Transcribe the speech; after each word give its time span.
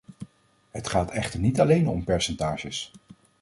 Het 0.71 0.87
gaat 0.87 1.11
echter 1.11 1.39
niet 1.39 1.59
alleen 1.61 1.87
om 1.87 2.03
percentages. 2.03 2.91